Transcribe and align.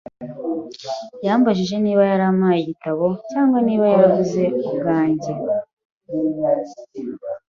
Yambajije 1.25 1.75
niba 1.85 2.03
yarampaye 2.11 2.57
igitabo, 2.61 3.05
cyangwa 3.31 3.57
niba 3.67 3.85
naraguze 3.89 4.43
ubwanjye. 4.69 5.31